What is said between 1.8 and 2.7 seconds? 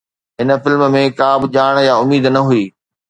يا اميد نه هئي